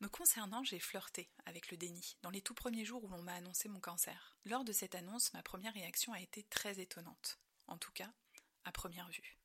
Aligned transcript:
Me 0.00 0.08
concernant, 0.08 0.64
j'ai 0.64 0.78
flirté 0.78 1.28
avec 1.44 1.70
le 1.70 1.76
déni 1.76 2.16
dans 2.22 2.30
les 2.30 2.40
tout 2.40 2.54
premiers 2.54 2.86
jours 2.86 3.04
où 3.04 3.08
l'on 3.08 3.22
m'a 3.22 3.34
annoncé 3.34 3.68
mon 3.68 3.80
cancer. 3.80 4.38
Lors 4.46 4.64
de 4.64 4.72
cette 4.72 4.94
annonce, 4.94 5.34
ma 5.34 5.42
première 5.42 5.74
réaction 5.74 6.14
a 6.14 6.20
été 6.20 6.42
très 6.44 6.80
étonnante, 6.80 7.38
en 7.66 7.76
tout 7.76 7.92
cas 7.92 8.10
à 8.64 8.72
première 8.72 9.10
vue. 9.10 9.36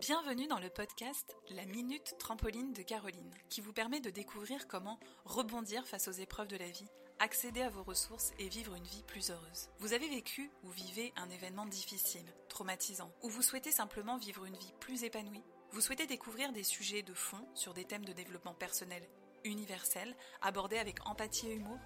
Bienvenue 0.00 0.48
dans 0.48 0.58
le 0.58 0.68
podcast 0.68 1.36
La 1.50 1.64
Minute 1.64 2.16
Trampoline 2.18 2.72
de 2.72 2.82
Caroline, 2.82 3.32
qui 3.48 3.60
vous 3.60 3.72
permet 3.72 4.00
de 4.00 4.10
découvrir 4.10 4.66
comment 4.66 4.98
rebondir 5.24 5.86
face 5.86 6.08
aux 6.08 6.12
épreuves 6.12 6.48
de 6.48 6.56
la 6.56 6.68
vie, 6.68 6.88
accéder 7.22 7.62
à 7.62 7.68
vos 7.68 7.84
ressources 7.84 8.32
et 8.40 8.48
vivre 8.48 8.74
une 8.74 8.82
vie 8.82 9.04
plus 9.04 9.30
heureuse. 9.30 9.68
Vous 9.78 9.92
avez 9.92 10.08
vécu 10.08 10.50
ou 10.64 10.70
vivez 10.70 11.12
un 11.14 11.30
événement 11.30 11.66
difficile, 11.66 12.26
traumatisant, 12.48 13.12
ou 13.22 13.30
vous 13.30 13.42
souhaitez 13.42 13.70
simplement 13.70 14.16
vivre 14.16 14.44
une 14.44 14.56
vie 14.56 14.74
plus 14.80 15.04
épanouie? 15.04 15.44
Vous 15.70 15.80
souhaitez 15.80 16.08
découvrir 16.08 16.52
des 16.52 16.64
sujets 16.64 17.02
de 17.02 17.14
fond 17.14 17.46
sur 17.54 17.74
des 17.74 17.84
thèmes 17.84 18.04
de 18.04 18.12
développement 18.12 18.54
personnel 18.54 19.08
universels, 19.44 20.16
abordés 20.40 20.78
avec 20.78 21.06
empathie 21.06 21.46
et 21.46 21.54
humour? 21.54 21.78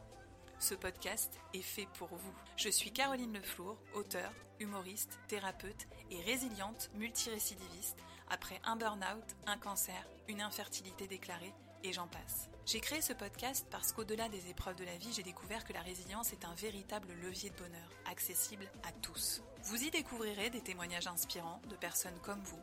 Ce 0.58 0.74
podcast 0.74 1.38
est 1.52 1.60
fait 1.60 1.86
pour 1.98 2.08
vous. 2.16 2.34
Je 2.56 2.70
suis 2.70 2.90
Caroline 2.90 3.34
Leflour, 3.34 3.76
auteure, 3.92 4.32
humoriste, 4.58 5.18
thérapeute 5.28 5.86
et 6.10 6.22
résiliente 6.22 6.88
multirécidiviste 6.94 7.98
après 8.30 8.58
un 8.64 8.76
burn-out, 8.76 9.36
un 9.46 9.58
cancer, 9.58 10.08
une 10.28 10.40
infertilité 10.40 11.06
déclarée 11.06 11.52
et 11.86 11.92
j'en 11.92 12.06
passe. 12.06 12.48
J'ai 12.66 12.80
créé 12.80 13.00
ce 13.00 13.12
podcast 13.12 13.66
parce 13.70 13.92
qu'au-delà 13.92 14.28
des 14.28 14.50
épreuves 14.50 14.76
de 14.76 14.84
la 14.84 14.96
vie, 14.96 15.12
j'ai 15.12 15.22
découvert 15.22 15.64
que 15.64 15.72
la 15.72 15.82
résilience 15.82 16.32
est 16.32 16.44
un 16.44 16.54
véritable 16.54 17.08
levier 17.22 17.50
de 17.50 17.56
bonheur, 17.56 17.90
accessible 18.10 18.68
à 18.82 18.92
tous. 19.02 19.42
Vous 19.62 19.82
y 19.84 19.90
découvrirez 19.90 20.50
des 20.50 20.60
témoignages 20.60 21.06
inspirants 21.06 21.62
de 21.68 21.76
personnes 21.76 22.18
comme 22.22 22.42
vous, 22.42 22.60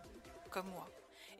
comme 0.51 0.67
moi 0.67 0.89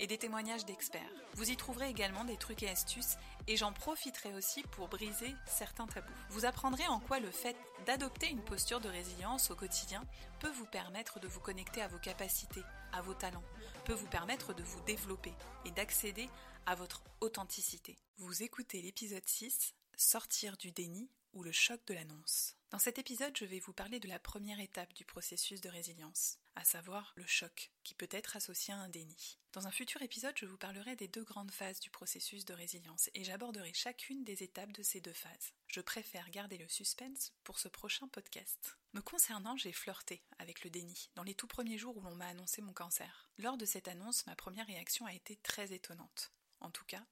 et 0.04 0.08
des 0.08 0.18
témoignages 0.18 0.66
d'experts. 0.66 1.02
Vous 1.36 1.50
y 1.50 1.56
trouverez 1.56 1.88
également 1.88 2.26
des 2.26 2.36
trucs 2.36 2.62
et 2.62 2.70
astuces 2.70 3.16
et 3.48 3.56
j'en 3.56 3.72
profiterai 3.72 4.34
aussi 4.34 4.62
pour 4.64 4.90
briser 4.90 5.34
certains 5.48 5.88
tabous. 5.88 6.12
Vous 6.30 6.44
apprendrez 6.44 6.86
en 6.88 7.00
quoi 7.00 7.22
le 7.22 7.32
fait 7.32 7.56
d'adopter 7.86 8.30
une 8.30 8.44
posture 8.44 8.82
de 8.82 8.90
résilience 8.90 9.50
au 9.50 9.56
quotidien 9.56 10.04
peut 10.42 10.52
vous 10.52 10.66
permettre 10.66 11.22
de 11.22 11.28
vous 11.30 11.40
connecter 11.40 11.82
à 11.82 11.88
vos 11.88 12.00
capacités, 12.00 12.64
à 12.92 13.02
vos 13.02 13.14
talents, 13.14 13.46
peut 13.86 13.94
vous 13.94 14.08
permettre 14.08 14.54
de 14.54 14.62
vous 14.62 14.82
développer 14.82 15.32
et 15.64 15.72
d'accéder 15.72 16.30
à 16.66 16.76
votre 16.76 17.02
authenticité. 17.22 17.98
Vous 18.18 18.44
écoutez 18.44 18.82
l'épisode 18.82 19.26
6, 19.26 19.74
Sortir 19.96 20.58
du 20.58 20.72
déni 20.72 21.10
ou 21.32 21.44
le 21.44 21.54
choc 21.54 21.80
de 21.88 21.94
l'annonce. 21.94 22.58
Dans 22.72 22.80
cet 22.80 23.00
épisode, 23.00 23.38
je 23.38 23.46
vais 23.46 23.60
vous 23.60 23.72
parler 23.72 24.02
de 24.02 24.10
la 24.10 24.20
première 24.20 24.60
étape 24.60 24.92
du 24.96 25.06
processus 25.06 25.62
de 25.62 25.70
résilience, 25.70 26.40
à 26.56 26.64
savoir 26.64 27.14
le 27.16 27.26
choc, 27.26 27.72
qui 27.84 27.96
peut 27.96 28.10
être 28.12 28.36
associé 28.36 28.74
à 28.74 28.78
un 28.78 28.90
déni. 28.90 29.40
Dans 29.54 29.68
un 29.68 29.72
futur 29.72 30.02
épisode, 30.02 30.38
je 30.38 30.46
vous 30.46 30.58
parlerai 30.58 30.96
des 30.96 31.08
deux 31.08 31.24
grandes 31.24 31.52
phases 31.52 31.80
du 31.80 31.90
processus 31.90 32.46
de 32.46 32.54
résilience 32.54 33.10
et 33.14 33.24
j'aborderai 33.24 33.74
chacune 33.74 34.24
des 34.24 34.44
étapes 34.44 34.72
de 34.72 34.84
ces 34.84 35.02
deux 35.02 35.14
phases. 35.14 35.54
Je 35.68 35.82
préfère 35.82 36.30
garder 36.32 36.58
le 36.58 36.68
suspense 36.68 37.34
pour 37.44 37.60
ce 37.60 37.68
prochain 37.68 38.08
podcast. 38.08 38.78
Me 38.94 39.02
concernant, 39.02 39.58
j'ai 39.58 39.72
flirté 39.72 40.24
avec 40.40 40.64
le 40.64 40.70
déni 40.70 41.10
dans 41.16 41.24
les 41.24 41.36
tout 41.36 41.48
premiers 41.48 41.78
jours 41.78 41.98
où 41.98 42.02
l'on 42.02 42.16
m'a 42.16 42.28
annoncé 42.28 42.62
mon 42.62 42.74
cancer. 42.74 43.30
Lors 43.38 43.58
de 43.58 43.66
cette 43.66 43.88
annonce, 43.88 44.26
ma 44.26 44.36
première 44.36 44.68
réaction 44.68 45.06
a 45.06 45.14
été 45.14 45.36
très 45.38 45.74
étonnante, 45.74 46.32
en 46.60 46.72
tout 46.72 46.86
cas 46.86 47.06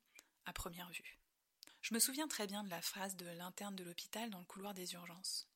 à 0.46 0.54
première 0.54 0.90
vue. 0.90 1.20
Je 1.82 1.94
me 1.94 2.00
souviens 2.00 2.28
très 2.28 2.48
bien 2.48 2.64
de 2.64 2.70
la 2.70 2.82
phrase 2.82 3.16
de 3.16 3.26
l'interne 3.26 3.76
de 3.76 3.84
l'hôpital 3.84 4.30
dans 4.30 4.40
le 4.40 4.46
couloir 4.46 4.74
des 4.74 4.94
urgences. 4.94 5.48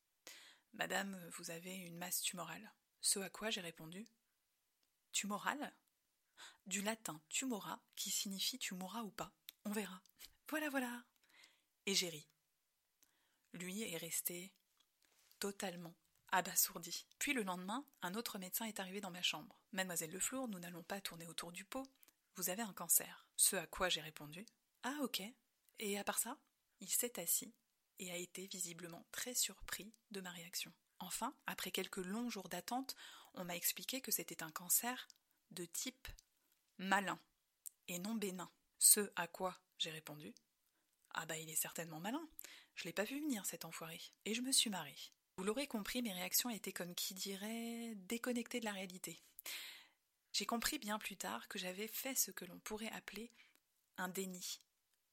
Madame, 0.72 1.18
vous 1.36 1.50
avez 1.50 1.74
une 1.74 1.96
masse 1.96 2.20
tumorale. 2.20 2.72
Ce 3.06 3.20
à 3.20 3.30
quoi 3.30 3.50
j'ai 3.50 3.60
répondu 3.60 4.04
Tumorale 5.12 5.72
Du 6.66 6.82
latin 6.82 7.22
tumora, 7.28 7.80
qui 7.94 8.10
signifie 8.10 8.58
tu 8.58 8.74
ou 8.74 9.10
pas. 9.12 9.32
On 9.64 9.70
verra. 9.70 10.02
Voilà, 10.48 10.70
voilà. 10.70 11.04
Et 11.86 11.94
j'ai 11.94 12.08
ri. 12.08 12.28
Lui 13.52 13.82
est 13.82 13.96
resté 13.96 14.52
totalement 15.38 15.94
abasourdi. 16.32 17.06
Puis 17.20 17.32
le 17.32 17.44
lendemain, 17.44 17.86
un 18.02 18.16
autre 18.16 18.40
médecin 18.40 18.64
est 18.64 18.80
arrivé 18.80 19.00
dans 19.00 19.12
ma 19.12 19.22
chambre. 19.22 19.56
Mademoiselle 19.70 20.10
Leflour, 20.10 20.48
nous 20.48 20.58
n'allons 20.58 20.82
pas 20.82 21.00
tourner 21.00 21.28
autour 21.28 21.52
du 21.52 21.64
pot. 21.64 21.86
Vous 22.34 22.50
avez 22.50 22.62
un 22.62 22.72
cancer. 22.72 23.28
Ce 23.36 23.54
à 23.54 23.68
quoi 23.68 23.88
j'ai 23.88 24.00
répondu 24.00 24.44
Ah, 24.82 24.98
ok. 25.02 25.22
Et 25.78 25.96
à 25.96 26.02
part 26.02 26.18
ça, 26.18 26.40
il 26.80 26.90
s'est 26.90 27.20
assis 27.20 27.54
et 28.00 28.10
a 28.10 28.16
été 28.16 28.48
visiblement 28.48 29.06
très 29.12 29.34
surpris 29.34 29.94
de 30.10 30.20
ma 30.20 30.32
réaction. 30.32 30.74
Enfin, 30.98 31.34
après 31.46 31.70
quelques 31.70 31.98
longs 31.98 32.30
jours 32.30 32.48
d'attente, 32.48 32.96
on 33.34 33.44
m'a 33.44 33.56
expliqué 33.56 34.00
que 34.00 34.10
c'était 34.10 34.42
un 34.42 34.50
cancer 34.50 35.08
de 35.50 35.64
type 35.64 36.08
malin 36.78 37.18
et 37.88 37.98
non 37.98 38.14
bénin. 38.14 38.50
Ce 38.78 39.10
à 39.16 39.26
quoi 39.26 39.58
j'ai 39.78 39.90
répondu 39.90 40.34
Ah 41.14 41.26
bah 41.26 41.36
il 41.38 41.50
est 41.50 41.56
certainement 41.56 42.00
malin. 42.00 42.26
Je 42.74 42.84
l'ai 42.84 42.92
pas 42.92 43.04
vu 43.04 43.20
venir 43.20 43.44
cet 43.46 43.64
enfoiré. 43.64 44.00
Et 44.24 44.34
je 44.34 44.42
me 44.42 44.52
suis 44.52 44.70
marrée. 44.70 44.96
Vous 45.36 45.44
l'aurez 45.44 45.66
compris, 45.66 46.02
mes 46.02 46.12
réactions 46.12 46.50
étaient 46.50 46.72
comme 46.72 46.94
qui 46.94 47.14
dirait 47.14 47.94
déconnectées 47.96 48.60
de 48.60 48.64
la 48.64 48.72
réalité. 48.72 49.20
J'ai 50.32 50.46
compris 50.46 50.78
bien 50.78 50.98
plus 50.98 51.16
tard 51.16 51.48
que 51.48 51.58
j'avais 51.58 51.88
fait 51.88 52.14
ce 52.14 52.30
que 52.30 52.44
l'on 52.44 52.58
pourrait 52.58 52.92
appeler 52.92 53.32
un 53.98 54.08
déni, 54.08 54.60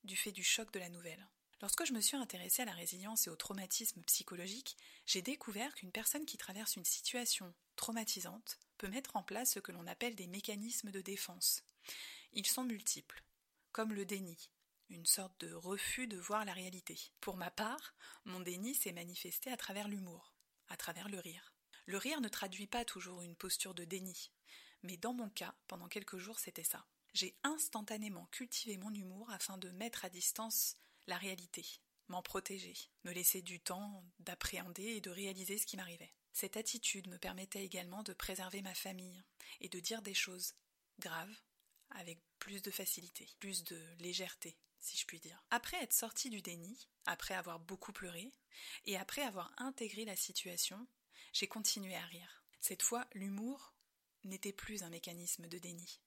du 0.04 0.18
fait 0.18 0.32
du 0.32 0.44
choc 0.44 0.72
de 0.72 0.80
la 0.80 0.90
nouvelle. 0.90 1.28
Lorsque 1.64 1.86
je 1.86 1.94
me 1.94 2.02
suis 2.02 2.18
intéressée 2.18 2.64
à 2.64 2.66
la 2.66 2.74
résilience 2.74 3.26
et 3.26 3.30
au 3.30 3.38
traumatisme 3.38 4.04
psychologique, 4.04 4.76
j'ai 5.06 5.22
découvert 5.22 5.74
qu'une 5.76 5.94
personne 5.94 6.26
qui 6.26 6.38
traverse 6.38 6.76
une 6.76 6.84
situation 6.84 7.54
traumatisante 7.78 8.60
peut 8.78 8.90
mettre 8.90 9.16
en 9.16 9.24
place 9.24 9.54
ce 9.54 9.60
que 9.62 9.72
l'on 9.72 9.88
appelle 9.88 10.14
des 10.18 10.28
mécanismes 10.28 10.92
de 10.92 11.00
défense. 11.00 11.64
Ils 12.34 12.46
sont 12.46 12.66
multiples, 12.66 13.24
comme 13.72 13.94
le 13.94 14.04
déni, 14.04 14.52
une 14.90 15.06
sorte 15.06 15.40
de 15.40 15.54
refus 15.54 16.06
de 16.06 16.18
voir 16.18 16.44
la 16.44 16.52
réalité. 16.52 17.00
Pour 17.22 17.38
ma 17.38 17.50
part, 17.50 17.96
mon 18.26 18.42
déni 18.42 18.76
s'est 18.76 18.92
manifesté 18.92 19.50
à 19.50 19.56
travers 19.56 19.88
l'humour, 19.88 20.34
à 20.68 20.76
travers 20.76 21.08
le 21.08 21.20
rire. 21.20 21.54
Le 21.86 21.96
rire 21.96 22.20
ne 22.20 22.28
traduit 22.28 22.68
pas 22.68 22.84
toujours 22.84 23.22
une 23.22 23.38
posture 23.38 23.74
de 23.74 23.86
déni, 23.86 24.32
mais 24.82 24.98
dans 24.98 25.14
mon 25.14 25.30
cas, 25.30 25.56
pendant 25.70 25.88
quelques 25.88 26.18
jours, 26.18 26.40
c'était 26.40 26.66
ça 26.66 26.86
j'ai 27.14 27.38
instantanément 27.44 28.26
cultivé 28.32 28.78
mon 28.78 28.92
humour 28.92 29.30
afin 29.30 29.58
de 29.58 29.70
mettre 29.70 30.04
à 30.04 30.10
distance 30.10 30.78
la 31.08 31.18
réalité, 31.18 31.66
m'en 32.08 32.22
protéger, 32.22 32.76
me 33.04 33.12
laisser 33.12 33.42
du 33.42 33.60
temps 33.60 34.04
d'appréhender 34.20 34.84
et 34.84 35.02
de 35.02 35.10
réaliser 35.10 35.58
ce 35.58 35.66
qui 35.66 35.78
m'arrivait. 35.78 36.14
Cette 36.32 36.58
attitude 36.58 37.08
me 37.08 37.18
permettait 37.18 37.64
également 37.64 38.04
de 38.04 38.14
préserver 38.14 38.62
ma 38.62 38.74
famille 38.74 39.24
et 39.62 39.70
de 39.70 39.80
dire 39.80 40.02
des 40.02 40.14
choses 40.14 40.56
graves 41.00 41.36
avec 41.92 42.20
plus 42.40 42.62
de 42.62 42.72
facilité, 42.72 43.30
plus 43.40 43.64
de 43.64 43.80
légèreté, 44.00 44.58
si 44.80 44.98
je 44.98 45.06
puis 45.06 45.20
dire. 45.20 45.44
Après 45.52 45.82
être 45.82 45.94
sorti 45.94 46.30
du 46.30 46.42
déni, 46.42 46.88
après 47.06 47.36
avoir 47.36 47.60
beaucoup 47.60 47.94
pleuré, 47.94 48.34
et 48.86 48.98
après 48.98 49.22
avoir 49.22 49.52
intégré 49.58 50.06
la 50.06 50.16
situation, 50.16 50.88
j'ai 51.34 51.48
continué 51.48 51.96
à 51.96 52.06
rire. 52.06 52.44
Cette 52.62 52.82
fois, 52.82 53.08
l'humour 53.14 53.76
n'était 54.24 54.54
plus 54.54 54.84
un 54.84 54.90
mécanisme 54.90 55.48
de 55.48 55.58
déni 55.60 56.00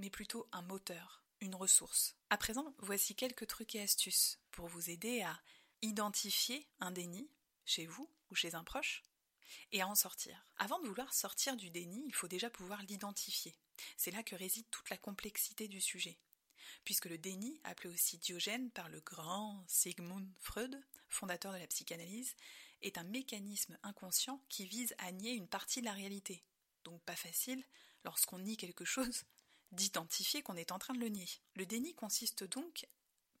mais 0.00 0.10
plutôt 0.10 0.48
un 0.50 0.62
moteur, 0.62 1.22
une 1.40 1.54
ressource. 1.54 2.16
À 2.28 2.36
présent, 2.36 2.74
voici 2.78 3.14
quelques 3.14 3.46
trucs 3.46 3.74
et 3.74 3.82
astuces 3.82 4.38
pour 4.50 4.66
vous 4.66 4.90
aider 4.90 5.22
à 5.22 5.40
identifier 5.82 6.68
un 6.80 6.90
déni 6.90 7.30
chez 7.64 7.86
vous 7.86 8.10
ou 8.30 8.34
chez 8.34 8.54
un 8.54 8.64
proche 8.64 9.02
et 9.72 9.80
à 9.80 9.88
en 9.88 9.94
sortir. 9.94 10.46
Avant 10.58 10.80
de 10.80 10.86
vouloir 10.86 11.12
sortir 11.12 11.56
du 11.56 11.70
déni, 11.70 12.04
il 12.06 12.14
faut 12.14 12.28
déjà 12.28 12.50
pouvoir 12.50 12.82
l'identifier. 12.82 13.54
C'est 13.96 14.10
là 14.10 14.22
que 14.22 14.36
réside 14.36 14.68
toute 14.70 14.90
la 14.90 14.96
complexité 14.96 15.68
du 15.68 15.80
sujet. 15.80 16.18
Puisque 16.84 17.06
le 17.06 17.18
déni, 17.18 17.60
appelé 17.64 17.88
aussi 17.88 18.18
Diogène 18.18 18.70
par 18.70 18.88
le 18.88 19.00
grand 19.00 19.64
Sigmund 19.66 20.28
Freud, 20.38 20.80
fondateur 21.08 21.52
de 21.52 21.58
la 21.58 21.66
psychanalyse, 21.66 22.36
est 22.82 22.98
un 22.98 23.04
mécanisme 23.04 23.78
inconscient 23.82 24.42
qui 24.48 24.66
vise 24.66 24.94
à 24.98 25.12
nier 25.12 25.32
une 25.32 25.48
partie 25.48 25.80
de 25.80 25.86
la 25.86 25.92
réalité. 25.92 26.44
Donc 26.84 27.02
pas 27.02 27.16
facile, 27.16 27.64
lorsqu'on 28.04 28.38
nie 28.38 28.56
quelque 28.56 28.84
chose, 28.84 29.24
d'identifier 29.72 30.42
qu'on 30.42 30.56
est 30.56 30.72
en 30.72 30.78
train 30.78 30.94
de 30.94 31.00
le 31.00 31.08
nier. 31.08 31.28
Le 31.54 31.66
déni 31.66 31.94
consiste 31.94 32.44
donc, 32.44 32.86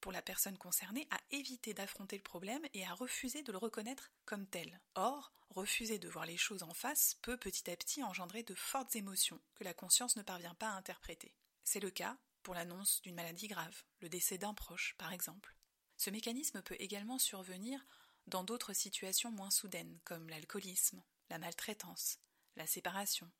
pour 0.00 0.12
la 0.12 0.22
personne 0.22 0.56
concernée, 0.56 1.06
à 1.10 1.18
éviter 1.30 1.74
d'affronter 1.74 2.16
le 2.16 2.22
problème 2.22 2.66
et 2.74 2.86
à 2.86 2.94
refuser 2.94 3.42
de 3.42 3.52
le 3.52 3.58
reconnaître 3.58 4.10
comme 4.24 4.46
tel. 4.46 4.80
Or, 4.94 5.32
refuser 5.50 5.98
de 5.98 6.08
voir 6.08 6.26
les 6.26 6.36
choses 6.36 6.62
en 6.62 6.72
face 6.72 7.16
peut 7.22 7.36
petit 7.36 7.70
à 7.70 7.76
petit 7.76 8.02
engendrer 8.02 8.42
de 8.42 8.54
fortes 8.54 8.96
émotions 8.96 9.40
que 9.54 9.64
la 9.64 9.74
conscience 9.74 10.16
ne 10.16 10.22
parvient 10.22 10.54
pas 10.54 10.68
à 10.68 10.76
interpréter. 10.76 11.34
C'est 11.64 11.80
le 11.80 11.90
cas 11.90 12.16
pour 12.42 12.54
l'annonce 12.54 13.02
d'une 13.02 13.14
maladie 13.14 13.48
grave, 13.48 13.82
le 14.00 14.08
décès 14.08 14.38
d'un 14.38 14.54
proche 14.54 14.94
par 14.98 15.12
exemple. 15.12 15.54
Ce 15.96 16.08
mécanisme 16.08 16.62
peut 16.62 16.76
également 16.78 17.18
survenir 17.18 17.84
dans 18.26 18.44
d'autres 18.44 18.72
situations 18.72 19.30
moins 19.30 19.50
soudaines, 19.50 19.98
comme 20.04 20.28
l'alcoolisme, 20.28 21.02
la 21.28 21.38
maltraitance, 21.38 22.18
la 22.56 22.66
séparation, 22.66 23.30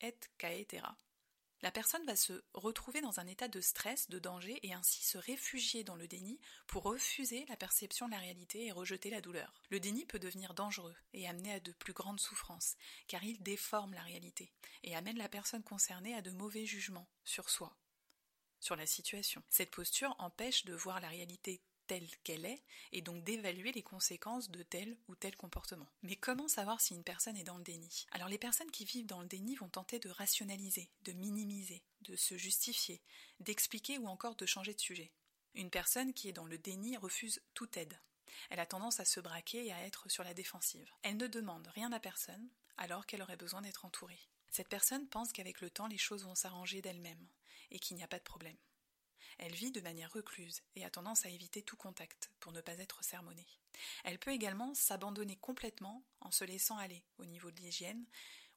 etc. 0.00 0.82
La 1.62 1.72
personne 1.72 2.04
va 2.06 2.14
se 2.14 2.44
retrouver 2.54 3.00
dans 3.00 3.18
un 3.18 3.26
état 3.26 3.48
de 3.48 3.60
stress, 3.60 4.08
de 4.08 4.20
danger, 4.20 4.60
et 4.62 4.74
ainsi 4.74 5.02
se 5.02 5.18
réfugier 5.18 5.82
dans 5.82 5.96
le 5.96 6.06
déni 6.06 6.40
pour 6.68 6.84
refuser 6.84 7.46
la 7.48 7.56
perception 7.56 8.06
de 8.06 8.12
la 8.12 8.18
réalité 8.18 8.66
et 8.66 8.72
rejeter 8.72 9.10
la 9.10 9.20
douleur. 9.20 9.60
Le 9.70 9.80
déni 9.80 10.06
peut 10.06 10.20
devenir 10.20 10.54
dangereux 10.54 10.94
et 11.14 11.28
amener 11.28 11.52
à 11.52 11.60
de 11.60 11.72
plus 11.72 11.92
grandes 11.92 12.20
souffrances, 12.20 12.76
car 13.08 13.24
il 13.24 13.42
déforme 13.42 13.94
la 13.94 14.02
réalité 14.02 14.52
et 14.84 14.94
amène 14.94 15.18
la 15.18 15.28
personne 15.28 15.64
concernée 15.64 16.14
à 16.14 16.22
de 16.22 16.30
mauvais 16.30 16.64
jugements 16.64 17.08
sur 17.24 17.50
soi, 17.50 17.76
sur 18.60 18.76
la 18.76 18.86
situation. 18.86 19.42
Cette 19.48 19.72
posture 19.72 20.14
empêche 20.18 20.64
de 20.64 20.74
voir 20.74 21.00
la 21.00 21.08
réalité 21.08 21.60
telle 21.88 22.08
qu'elle 22.22 22.46
est, 22.46 22.62
et 22.92 23.02
donc 23.02 23.24
d'évaluer 23.24 23.72
les 23.72 23.82
conséquences 23.82 24.50
de 24.50 24.62
tel 24.62 24.96
ou 25.08 25.16
tel 25.16 25.36
comportement. 25.36 25.88
Mais 26.02 26.14
comment 26.14 26.46
savoir 26.46 26.80
si 26.80 26.94
une 26.94 27.02
personne 27.02 27.36
est 27.36 27.44
dans 27.44 27.58
le 27.58 27.64
déni? 27.64 28.06
Alors 28.12 28.28
les 28.28 28.38
personnes 28.38 28.70
qui 28.70 28.84
vivent 28.84 29.06
dans 29.06 29.22
le 29.22 29.26
déni 29.26 29.56
vont 29.56 29.68
tenter 29.68 29.98
de 29.98 30.10
rationaliser, 30.10 30.90
de 31.02 31.12
minimiser, 31.12 31.82
de 32.02 32.14
se 32.14 32.36
justifier, 32.36 33.02
d'expliquer 33.40 33.98
ou 33.98 34.06
encore 34.06 34.36
de 34.36 34.46
changer 34.46 34.74
de 34.74 34.80
sujet. 34.80 35.10
Une 35.54 35.70
personne 35.70 36.12
qui 36.12 36.28
est 36.28 36.32
dans 36.32 36.46
le 36.46 36.58
déni 36.58 36.96
refuse 36.96 37.42
toute 37.54 37.76
aide. 37.76 37.98
Elle 38.50 38.60
a 38.60 38.66
tendance 38.66 39.00
à 39.00 39.04
se 39.04 39.18
braquer 39.18 39.66
et 39.66 39.72
à 39.72 39.84
être 39.84 40.08
sur 40.08 40.22
la 40.22 40.34
défensive. 40.34 40.90
Elle 41.02 41.16
ne 41.16 41.26
demande 41.26 41.66
rien 41.74 41.90
à 41.92 41.98
personne 41.98 42.48
alors 42.76 43.06
qu'elle 43.06 43.22
aurait 43.22 43.36
besoin 43.36 43.62
d'être 43.62 43.84
entourée. 43.84 44.20
Cette 44.50 44.68
personne 44.68 45.08
pense 45.08 45.32
qu'avec 45.32 45.60
le 45.60 45.70
temps 45.70 45.88
les 45.88 45.98
choses 45.98 46.24
vont 46.24 46.34
s'arranger 46.34 46.80
d'elles-mêmes 46.80 47.28
et 47.70 47.78
qu'il 47.78 47.96
n'y 47.96 48.02
a 48.02 48.08
pas 48.08 48.18
de 48.18 48.24
problème. 48.24 48.56
Elle 49.38 49.54
vit 49.54 49.70
de 49.70 49.80
manière 49.80 50.12
recluse 50.12 50.62
et 50.74 50.84
a 50.84 50.90
tendance 50.90 51.26
à 51.26 51.28
éviter 51.28 51.62
tout 51.62 51.76
contact 51.76 52.30
pour 52.40 52.52
ne 52.52 52.60
pas 52.60 52.78
être 52.78 53.04
sermonnée. 53.04 53.46
Elle 54.04 54.18
peut 54.18 54.32
également 54.32 54.74
s'abandonner 54.74 55.36
complètement 55.36 56.04
en 56.20 56.30
se 56.30 56.44
laissant 56.44 56.78
aller 56.78 57.04
au 57.18 57.24
niveau 57.24 57.50
de 57.50 57.60
l'hygiène 57.60 58.06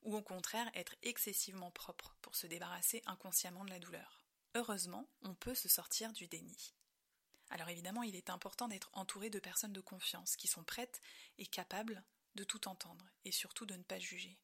ou 0.04 0.16
au 0.16 0.22
contraire 0.22 0.70
être 0.74 0.96
excessivement 1.04 1.72
propre 1.72 2.16
pour 2.22 2.36
se 2.36 2.48
débarrasser 2.48 3.02
inconsciemment 3.06 3.66
de 3.66 3.70
la 3.70 3.80
douleur. 3.80 4.26
Heureusement, 4.56 5.08
on 5.22 5.36
peut 5.36 5.56
se 5.56 5.70
sortir 5.70 6.12
du 6.14 6.28
déni. 6.28 6.74
Alors 7.50 7.70
évidemment, 7.70 8.04
il 8.04 8.16
est 8.16 8.30
important 8.30 8.68
d'être 8.68 8.90
entouré 8.94 9.30
de 9.30 9.40
personnes 9.40 9.74
de 9.74 9.82
confiance 9.82 10.36
qui 10.36 10.48
sont 10.48 10.64
prêtes 10.64 11.02
et 11.38 11.46
capables 11.46 12.04
de 12.36 12.44
tout 12.44 12.68
entendre 12.68 13.06
et 13.26 13.32
surtout 13.32 13.66
de 13.66 13.76
ne 13.76 13.84
pas 13.84 14.00
juger. 14.00 14.38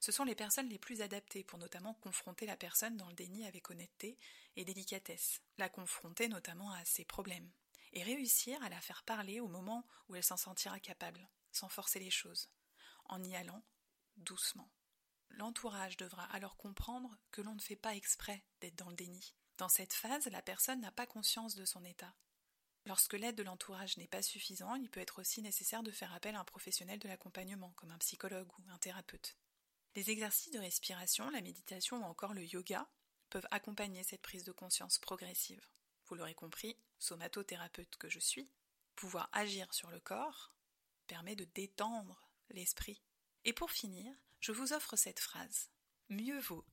Ce 0.00 0.12
sont 0.12 0.24
les 0.24 0.34
personnes 0.34 0.68
les 0.68 0.78
plus 0.78 1.02
adaptées 1.02 1.44
pour 1.44 1.58
notamment 1.58 1.94
confronter 1.94 2.46
la 2.46 2.56
personne 2.56 2.96
dans 2.96 3.08
le 3.08 3.14
déni 3.14 3.46
avec 3.46 3.70
honnêteté 3.70 4.18
et 4.56 4.64
délicatesse, 4.64 5.40
la 5.56 5.68
confronter 5.68 6.28
notamment 6.28 6.70
à 6.72 6.84
ses 6.84 7.04
problèmes, 7.04 7.50
et 7.92 8.02
réussir 8.02 8.62
à 8.62 8.68
la 8.68 8.80
faire 8.80 9.02
parler 9.02 9.40
au 9.40 9.48
moment 9.48 9.86
où 10.08 10.14
elle 10.14 10.22
s'en 10.22 10.36
sentira 10.36 10.78
capable, 10.78 11.28
sans 11.52 11.68
forcer 11.68 11.98
les 11.98 12.10
choses, 12.10 12.48
en 13.06 13.22
y 13.22 13.34
allant 13.34 13.62
doucement. 14.16 14.70
L'entourage 15.30 15.96
devra 15.96 16.24
alors 16.24 16.56
comprendre 16.56 17.16
que 17.30 17.42
l'on 17.42 17.54
ne 17.54 17.60
fait 17.60 17.76
pas 17.76 17.94
exprès 17.94 18.44
d'être 18.60 18.76
dans 18.76 18.90
le 18.90 18.96
déni. 18.96 19.34
Dans 19.56 19.68
cette 19.68 19.92
phase, 19.92 20.26
la 20.26 20.42
personne 20.42 20.80
n'a 20.80 20.92
pas 20.92 21.06
conscience 21.06 21.54
de 21.54 21.64
son 21.64 21.84
état. 21.84 22.14
Lorsque 22.86 23.14
l'aide 23.14 23.36
de 23.36 23.42
l'entourage 23.42 23.96
n'est 23.96 24.08
pas 24.08 24.22
suffisante, 24.22 24.78
il 24.80 24.88
peut 24.88 25.00
être 25.00 25.20
aussi 25.20 25.42
nécessaire 25.42 25.82
de 25.82 25.90
faire 25.90 26.14
appel 26.14 26.36
à 26.36 26.40
un 26.40 26.44
professionnel 26.44 26.98
de 26.98 27.08
l'accompagnement, 27.08 27.72
comme 27.76 27.90
un 27.90 27.98
psychologue 27.98 28.48
ou 28.58 28.70
un 28.70 28.78
thérapeute. 28.78 29.36
Les 29.98 30.10
exercices 30.10 30.52
de 30.52 30.60
respiration, 30.60 31.28
la 31.30 31.40
méditation 31.40 32.00
ou 32.00 32.04
encore 32.04 32.32
le 32.32 32.44
yoga 32.44 32.88
peuvent 33.30 33.48
accompagner 33.50 34.04
cette 34.04 34.22
prise 34.22 34.44
de 34.44 34.52
conscience 34.52 34.96
progressive. 34.96 35.66
Vous 36.06 36.14
l'aurez 36.14 36.36
compris, 36.36 36.76
somatothérapeute 37.00 37.96
que 37.96 38.08
je 38.08 38.20
suis, 38.20 38.48
pouvoir 38.94 39.28
agir 39.32 39.74
sur 39.74 39.90
le 39.90 39.98
corps 39.98 40.54
permet 41.08 41.34
de 41.34 41.46
détendre 41.46 42.30
l'esprit. 42.50 43.02
Et 43.44 43.52
pour 43.52 43.72
finir, 43.72 44.14
je 44.38 44.52
vous 44.52 44.72
offre 44.72 44.94
cette 44.94 45.18
phrase. 45.18 45.68
Mieux 46.10 46.38
vaut 46.38 46.64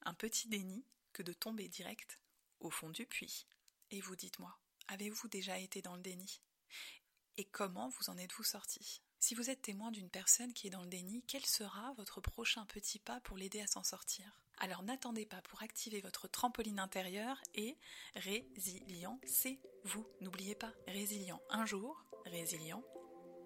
un 0.00 0.14
petit 0.14 0.48
déni 0.48 0.84
que 1.12 1.22
de 1.22 1.32
tomber 1.32 1.68
direct 1.68 2.18
au 2.58 2.70
fond 2.70 2.90
du 2.90 3.06
puits. 3.06 3.46
Et 3.92 4.00
vous 4.00 4.16
dites-moi, 4.16 4.58
avez-vous 4.88 5.28
déjà 5.28 5.56
été 5.56 5.82
dans 5.82 5.94
le 5.94 6.02
déni? 6.02 6.42
Et 7.36 7.44
comment 7.44 7.90
vous 7.90 8.10
en 8.10 8.18
êtes-vous 8.18 8.42
sorti? 8.42 9.02
Si 9.22 9.36
vous 9.36 9.50
êtes 9.50 9.62
témoin 9.62 9.92
d'une 9.92 10.10
personne 10.10 10.52
qui 10.52 10.66
est 10.66 10.70
dans 10.70 10.82
le 10.82 10.88
déni, 10.88 11.22
quel 11.28 11.46
sera 11.46 11.92
votre 11.96 12.20
prochain 12.20 12.66
petit 12.66 12.98
pas 12.98 13.20
pour 13.20 13.36
l'aider 13.36 13.60
à 13.60 13.68
s'en 13.68 13.84
sortir? 13.84 14.36
Alors 14.58 14.82
n'attendez 14.82 15.26
pas 15.26 15.40
pour 15.42 15.62
activer 15.62 16.00
votre 16.00 16.26
trampoline 16.26 16.80
intérieure 16.80 17.40
et 17.54 17.76
résilient, 18.16 19.20
c'est 19.24 19.60
vous. 19.84 20.04
N'oubliez 20.22 20.56
pas, 20.56 20.72
résilient 20.88 21.40
un 21.50 21.64
jour, 21.64 22.04
résilient 22.26 22.82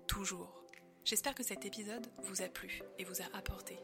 toujours. 0.09 0.65
J'espère 1.05 1.35
que 1.35 1.45
cet 1.45 1.67
épisode 1.67 2.11
vous 2.23 2.41
a 2.41 2.49
plu 2.49 2.81
et 2.99 3.05
vous 3.05 3.21
a 3.21 3.37
apporté. 3.37 3.79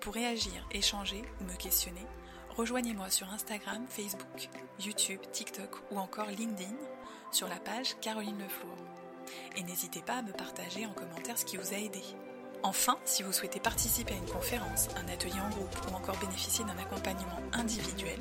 Pour 0.00 0.14
réagir, 0.14 0.68
échanger 0.72 1.22
ou 1.40 1.44
me 1.44 1.56
questionner, 1.56 2.06
rejoignez-moi 2.56 3.08
sur 3.08 3.30
Instagram, 3.30 3.86
Facebook, 3.86 4.48
YouTube, 4.80 5.20
TikTok 5.30 5.92
ou 5.92 5.98
encore 6.00 6.26
LinkedIn 6.26 6.76
sur 7.30 7.46
la 7.46 7.60
page 7.60 8.00
Caroline 8.00 8.42
Lefour 8.42 8.76
et 9.56 9.62
n'hésitez 9.62 10.02
pas 10.02 10.18
à 10.18 10.22
me 10.22 10.32
partager 10.32 10.86
en 10.86 10.92
commentaire 10.92 11.38
ce 11.38 11.44
qui 11.44 11.56
vous 11.56 11.74
a 11.74 11.78
aidé. 11.78 12.02
Enfin, 12.62 12.98
si 13.04 13.22
vous 13.22 13.32
souhaitez 13.32 13.58
participer 13.58 14.14
à 14.14 14.16
une 14.18 14.30
conférence, 14.30 14.88
un 14.96 15.08
atelier 15.12 15.40
en 15.40 15.48
groupe 15.50 15.76
ou 15.90 15.94
encore 15.94 16.18
bénéficier 16.18 16.64
d'un 16.64 16.78
accompagnement 16.78 17.40
individuel, 17.52 18.18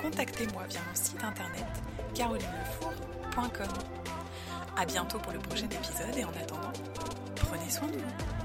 contactez-moi 0.00 0.64
via 0.68 0.80
mon 0.88 0.94
site 0.94 1.22
internet 1.24 1.66
carolinelefour.com. 2.14 3.68
A 4.76 4.86
bientôt 4.86 5.18
pour 5.18 5.32
le 5.32 5.40
prochain 5.40 5.66
épisode 5.66 6.16
et 6.16 6.24
en 6.24 6.30
attendant, 6.30 6.72
prenez 7.34 7.68
soin 7.68 7.88
de 7.88 7.98
vous. 7.98 8.39